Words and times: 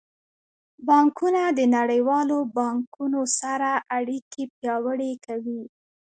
بانکونه 0.87 1.41
د 1.57 1.59
نړیوالو 1.77 2.37
بانکونو 2.57 3.21
سره 3.39 3.69
اړیکې 3.97 4.43
پیاوړې 4.59 5.11
کوي. 5.25 5.63